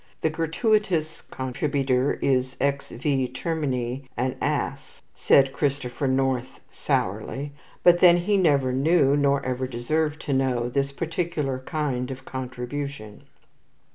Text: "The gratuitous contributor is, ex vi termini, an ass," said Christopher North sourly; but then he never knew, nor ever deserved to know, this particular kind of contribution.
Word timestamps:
"The 0.21 0.31
gratuitous 0.31 1.21
contributor 1.21 2.13
is, 2.23 2.57
ex 2.59 2.89
vi 2.89 3.27
termini, 3.27 4.09
an 4.17 4.35
ass," 4.41 5.03
said 5.13 5.53
Christopher 5.53 6.07
North 6.07 6.59
sourly; 6.71 7.51
but 7.83 7.99
then 7.99 8.17
he 8.17 8.35
never 8.35 8.73
knew, 8.73 9.15
nor 9.15 9.45
ever 9.45 9.67
deserved 9.67 10.19
to 10.21 10.33
know, 10.33 10.69
this 10.69 10.91
particular 10.91 11.59
kind 11.67 12.09
of 12.09 12.25
contribution. 12.25 13.25